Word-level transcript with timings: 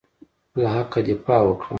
له 0.61 0.67
حقه 0.75 0.99
دفاع 1.09 1.39
وکړه. 1.45 1.67